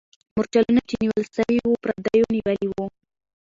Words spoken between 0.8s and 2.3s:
چې نیول سوي وو، پردیو